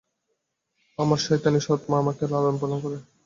[0.99, 2.97] আমার শয়তানী সৎ মা আমাকে লালনপালন করে।